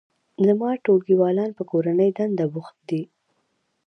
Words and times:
زما 0.45 0.69
ټولګیوالان 0.83 1.49
په 1.57 1.63
کورنۍ 1.71 2.09
دنده 2.17 2.45
بوخت 2.53 2.77
دي 2.89 3.01